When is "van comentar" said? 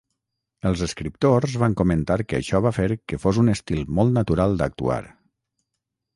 1.63-2.17